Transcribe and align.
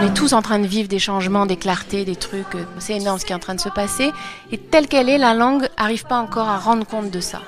On 0.00 0.02
est 0.06 0.14
tous 0.14 0.32
en 0.32 0.42
train 0.42 0.58
de 0.60 0.66
vivre 0.66 0.88
des 0.88 0.98
changements, 1.00 1.44
des 1.46 1.56
clartés, 1.56 2.04
des 2.04 2.14
trucs. 2.16 2.54
euh, 2.54 2.64
C'est 2.78 2.94
énorme 2.96 3.18
ce 3.18 3.24
qui 3.24 3.32
est 3.32 3.34
en 3.34 3.40
train 3.40 3.54
de 3.56 3.60
se 3.60 3.68
passer. 3.68 4.12
Et 4.52 4.58
telle 4.58 4.86
qu'elle 4.86 5.08
est, 5.08 5.18
la 5.18 5.34
langue 5.34 5.68
arrive 5.76 6.04
pas 6.04 6.18
encore 6.18 6.48
à 6.48 6.58
rendre 6.58 6.86
compte 6.86 7.10
de 7.10 7.20
ça. 7.20 7.42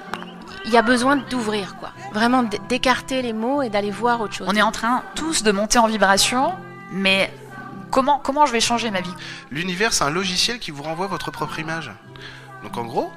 Il 0.64 0.73
y 0.73 0.77
a 0.77 0.82
besoin 0.82 1.17
d'ouvrir, 1.17 1.77
quoi. 1.77 1.91
Vraiment 2.13 2.43
d'écarter 2.68 3.23
les 3.23 3.32
mots 3.32 3.63
et 3.63 3.68
d'aller 3.71 3.91
voir 3.91 4.21
autre 4.21 4.35
chose. 4.35 4.49
On 4.50 4.57
est 4.57 4.63
en 4.63 4.73
train 4.73 5.03
tous 5.14 5.43
de 5.43 5.53
monter 5.53 5.79
en 5.79 5.86
vibration, 5.86 6.53
mais 6.91 7.32
comment, 7.91 8.18
comment 8.22 8.46
je 8.46 8.53
vais 8.53 8.61
changer 8.61 8.91
ma 8.91 9.00
vie? 9.00 9.14
L'univers, 9.53 9.93
c'est 9.93 10.05
un 10.05 10.11
logiciel 10.11 10.58
qui 10.58 10.71
vous 10.72 10.82
renvoie 10.82 11.07
votre 11.07 11.30
propre 11.30 11.58
image. 11.61 11.93
Donc 12.64 12.77
en 12.77 12.85
gros, 12.85 13.11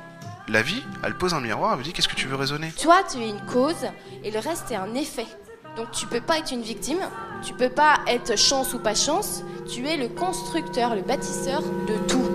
la 0.47 0.61
vie, 0.61 0.83
elle 1.03 1.15
pose 1.17 1.33
un 1.33 1.41
miroir, 1.41 1.71
elle 1.71 1.77
vous 1.77 1.83
dit 1.83 1.91
qu'est-ce 1.93 2.07
que 2.07 2.15
tu 2.15 2.27
veux 2.27 2.35
raisonner 2.35 2.71
Toi, 2.81 2.97
tu 3.11 3.17
es 3.17 3.29
une 3.29 3.41
cause 3.41 3.87
et 4.23 4.29
le 4.31 4.39
reste 4.39 4.71
est 4.71 4.75
un 4.75 4.93
effet. 4.93 5.25
Donc 5.75 5.89
tu 5.91 6.05
peux 6.05 6.21
pas 6.21 6.37
être 6.37 6.51
une 6.51 6.61
victime, 6.61 6.99
tu 7.43 7.53
peux 7.53 7.69
pas 7.69 7.99
être 8.07 8.37
chance 8.37 8.75
ou 8.75 8.79
pas 8.79 8.93
chance, 8.93 9.43
tu 9.67 9.87
es 9.87 9.97
le 9.97 10.07
constructeur, 10.07 10.95
le 10.95 11.01
bâtisseur 11.01 11.61
de 11.61 11.95
tout. 12.07 12.29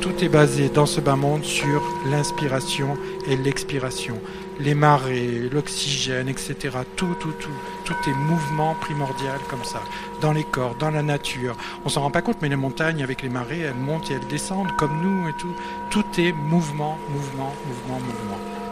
Tout 0.00 0.24
est 0.24 0.28
basé 0.28 0.68
dans 0.68 0.86
ce 0.86 1.00
bas 1.00 1.16
monde 1.16 1.42
sur 1.42 1.82
l'inspiration 2.10 2.96
et 3.26 3.36
l'expiration. 3.36 4.20
Les 4.60 4.74
marées, 4.74 5.48
l'oxygène, 5.50 6.28
etc. 6.28 6.54
Tout, 6.94 7.16
tout, 7.18 7.32
tout. 7.40 7.50
Tout 7.84 7.96
est 8.06 8.14
mouvement 8.14 8.76
primordial 8.80 9.40
comme 9.48 9.64
ça. 9.64 9.80
Dans 10.20 10.32
les 10.32 10.44
corps, 10.44 10.76
dans 10.76 10.90
la 10.90 11.02
nature. 11.02 11.56
On 11.84 11.88
s'en 11.88 12.02
rend 12.02 12.10
pas 12.12 12.22
compte, 12.22 12.40
mais 12.40 12.48
les 12.48 12.54
montagnes, 12.54 13.02
avec 13.02 13.22
les 13.22 13.30
marées, 13.30 13.60
elles 13.60 13.74
montent 13.74 14.10
et 14.12 14.14
elles 14.14 14.28
descendent 14.28 14.76
comme 14.76 15.00
nous 15.02 15.28
et 15.28 15.32
tout. 15.32 15.54
Tout 15.90 16.04
est 16.18 16.32
mouvement, 16.32 16.98
mouvement, 17.08 17.52
mouvement, 17.66 17.98
mouvement. 17.98 18.63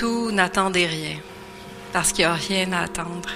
Surtout, 0.00 0.30
n'attendez 0.32 0.86
rien, 0.86 1.18
parce 1.92 2.12
qu'il 2.12 2.24
n'y 2.24 2.30
a 2.30 2.32
rien 2.32 2.72
à 2.72 2.84
attendre. 2.84 3.28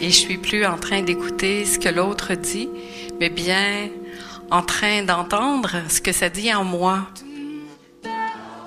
Et 0.00 0.08
je 0.10 0.16
suis 0.16 0.38
plus 0.38 0.64
en 0.64 0.76
train 0.76 1.02
d'écouter 1.02 1.64
ce 1.64 1.80
que 1.80 1.88
l'autre 1.88 2.34
dit, 2.34 2.68
mais 3.18 3.28
bien 3.28 3.88
en 4.52 4.62
train 4.62 5.02
d'entendre 5.02 5.82
ce 5.88 6.00
que 6.00 6.12
ça 6.12 6.28
dit 6.28 6.54
en 6.54 6.62
moi. 6.62 7.08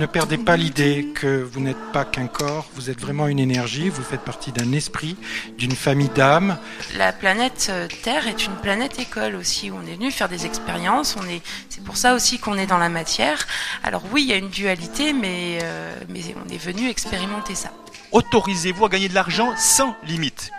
Ne 0.02 0.08
perdez 0.08 0.40
pas 0.40 0.58
l'idée 0.58 1.10
que 1.14 1.44
vous 1.44 1.60
n'êtes 1.60 1.92
pas 1.94 2.06
qu'un 2.06 2.26
corps, 2.26 2.68
vous 2.74 2.90
êtes 2.90 3.00
vraiment 3.00 3.28
une 3.28 3.38
énergie, 3.38 3.88
vous 3.90 4.02
faites 4.02 4.22
partie 4.22 4.52
d'un 4.52 4.72
esprit, 4.72 5.16
d'une 5.60 5.74
famille 5.76 6.10
d'âmes. 6.10 6.58
La 6.98 7.14
planète 7.14 7.68
euh, 7.70 7.88
Terre 8.02 8.28
est 8.28 8.48
une 8.48 8.56
planète 8.56 8.98
école 8.98 9.36
aussi, 9.36 9.70
où 9.70 9.76
on 9.76 9.86
est 9.86 9.94
venu 9.94 10.10
faire 10.10 10.28
des 10.28 10.48
expériences, 10.48 11.16
on 11.22 11.30
est, 11.30 11.44
c'est 11.70 11.84
pour 11.84 11.98
ça 11.98 12.16
aussi 12.16 12.40
qu'on 12.40 12.58
est 12.58 12.66
dans 12.66 12.80
la 12.80 12.90
matière. 12.90 13.46
Alors 13.84 14.02
oui, 14.12 14.24
il 14.24 14.30
y 14.30 14.34
a 14.34 14.38
une 14.38 14.50
dualité, 14.50 15.14
mais, 15.14 15.60
euh, 15.62 15.94
mais 16.10 16.22
on 16.44 16.52
est 16.52 16.58
venu 16.58 16.90
expérimenter 16.90 17.54
ça. 17.54 17.70
Autorisez-vous 18.12 18.84
à 18.84 18.90
gagner 18.90 19.08
de 19.08 19.14
l'argent 19.14 19.54
sans 19.56 19.96
limite, 20.08 20.50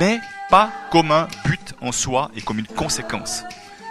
mais 0.00 0.18
pas 0.50 0.72
comme 0.90 1.12
un 1.12 1.28
but 1.44 1.72
en 1.80 1.92
soi 1.92 2.32
et 2.34 2.40
comme 2.40 2.58
une 2.58 2.66
conséquence. 2.66 3.44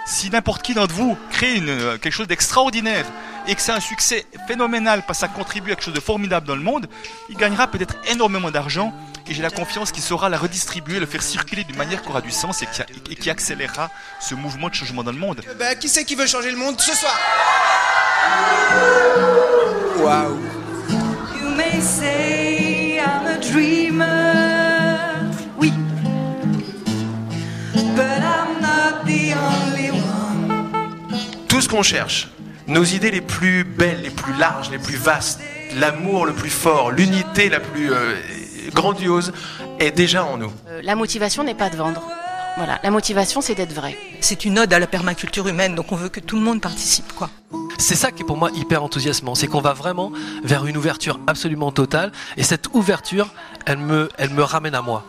Si 0.09 0.29
n'importe 0.29 0.61
qui 0.61 0.73
d'entre 0.73 0.93
vous 0.95 1.17
crée 1.31 1.55
une, 1.55 1.67
euh, 1.69 1.97
quelque 1.97 2.13
chose 2.13 2.27
d'extraordinaire 2.27 3.05
et 3.45 3.55
que 3.55 3.61
c'est 3.61 3.73
un 3.73 3.81
succès 3.81 4.25
phénoménal 4.47 5.03
parce 5.05 5.19
que 5.19 5.27
ça 5.27 5.27
contribue 5.27 5.71
à 5.71 5.75
quelque 5.75 5.83
chose 5.83 5.93
de 5.93 5.99
formidable 5.99 6.47
dans 6.47 6.55
le 6.55 6.61
monde, 6.61 6.87
il 7.29 7.35
gagnera 7.35 7.67
peut-être 7.67 7.95
énormément 8.09 8.49
d'argent 8.49 8.93
et 9.27 9.33
j'ai 9.33 9.41
la 9.41 9.49
confiance 9.49 9.91
qu'il 9.91 10.01
saura 10.01 10.29
la 10.29 10.37
redistribuer, 10.37 10.99
le 11.01 11.05
faire 11.05 11.21
circuler 11.21 11.65
d'une 11.65 11.75
manière 11.75 12.01
qui 12.01 12.07
aura 12.09 12.21
du 12.21 12.31
sens 12.31 12.61
et 12.61 12.67
qui, 12.67 12.81
a- 12.81 12.85
et 13.11 13.15
qui 13.15 13.29
accélérera 13.29 13.89
ce 14.21 14.33
mouvement 14.33 14.69
de 14.69 14.73
changement 14.75 15.03
dans 15.03 15.11
le 15.11 15.17
monde. 15.17 15.41
Bah, 15.59 15.75
qui 15.75 15.89
c'est 15.89 16.05
qui 16.05 16.15
veut 16.15 16.25
changer 16.27 16.51
le 16.51 16.57
monde 16.57 16.79
ce 16.79 16.95
soir? 16.95 17.19
Waouh 19.99 20.39
Tout 31.57 31.63
ce 31.63 31.69
qu'on 31.69 31.81
cherche, 31.81 32.27
nos 32.67 32.83
idées 32.83 33.09
les 33.09 33.19
plus 33.19 33.63
belles, 33.63 34.03
les 34.03 34.11
plus 34.11 34.31
larges, 34.37 34.69
les 34.69 34.77
plus 34.77 34.95
vastes, 34.95 35.39
l'amour 35.79 36.27
le 36.27 36.33
plus 36.33 36.51
fort, 36.51 36.91
l'unité 36.91 37.49
la 37.49 37.59
plus 37.59 37.91
euh, 37.91 38.13
grandiose 38.75 39.33
est 39.79 39.89
déjà 39.89 40.23
en 40.23 40.37
nous. 40.37 40.51
Euh, 40.67 40.81
La 40.83 40.95
motivation 40.95 41.43
n'est 41.43 41.55
pas 41.55 41.71
de 41.71 41.77
vendre. 41.77 42.03
Voilà, 42.57 42.79
la 42.83 42.91
motivation 42.91 43.41
c'est 43.41 43.55
d'être 43.55 43.73
vrai. 43.73 43.97
C'est 44.21 44.45
une 44.45 44.59
ode 44.59 44.71
à 44.71 44.77
la 44.77 44.85
permaculture 44.85 45.47
humaine, 45.47 45.73
donc 45.73 45.91
on 45.91 45.95
veut 45.95 46.09
que 46.09 46.19
tout 46.19 46.35
le 46.35 46.43
monde 46.43 46.61
participe, 46.61 47.11
quoi. 47.13 47.31
C'est 47.79 47.95
ça 47.95 48.11
qui 48.11 48.21
est 48.21 48.25
pour 48.25 48.37
moi 48.37 48.51
hyper 48.53 48.83
enthousiasmant, 48.83 49.33
c'est 49.33 49.47
qu'on 49.47 49.61
va 49.61 49.73
vraiment 49.73 50.11
vers 50.43 50.67
une 50.67 50.77
ouverture 50.77 51.19
absolument 51.25 51.71
totale, 51.71 52.11
et 52.35 52.43
cette 52.43 52.67
ouverture, 52.73 53.29
elle 53.65 53.77
me, 53.77 54.09
elle 54.19 54.29
me 54.29 54.43
ramène 54.43 54.75
à 54.75 54.83
moi. 54.83 55.03